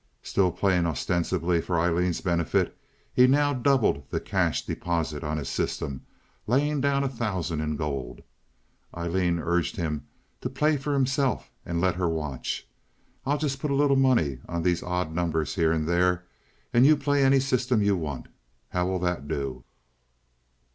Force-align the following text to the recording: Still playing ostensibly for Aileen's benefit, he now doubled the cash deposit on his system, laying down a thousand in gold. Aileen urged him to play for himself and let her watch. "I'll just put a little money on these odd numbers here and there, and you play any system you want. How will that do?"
Still 0.23 0.51
playing 0.51 0.87
ostensibly 0.87 1.61
for 1.61 1.79
Aileen's 1.79 2.21
benefit, 2.21 2.75
he 3.13 3.27
now 3.27 3.53
doubled 3.53 4.01
the 4.09 4.19
cash 4.19 4.65
deposit 4.65 5.23
on 5.23 5.37
his 5.37 5.47
system, 5.47 6.07
laying 6.47 6.81
down 6.81 7.03
a 7.03 7.07
thousand 7.07 7.61
in 7.61 7.75
gold. 7.75 8.23
Aileen 8.97 9.37
urged 9.37 9.75
him 9.75 10.07
to 10.41 10.49
play 10.49 10.75
for 10.75 10.93
himself 10.95 11.51
and 11.67 11.79
let 11.79 11.93
her 11.97 12.09
watch. 12.09 12.67
"I'll 13.27 13.37
just 13.37 13.59
put 13.59 13.69
a 13.69 13.75
little 13.75 13.95
money 13.95 14.39
on 14.49 14.63
these 14.63 14.81
odd 14.81 15.13
numbers 15.13 15.53
here 15.53 15.71
and 15.71 15.87
there, 15.87 16.25
and 16.73 16.83
you 16.83 16.97
play 16.97 17.23
any 17.23 17.39
system 17.39 17.83
you 17.83 17.95
want. 17.95 18.25
How 18.69 18.87
will 18.87 18.97
that 19.01 19.27
do?" 19.27 19.63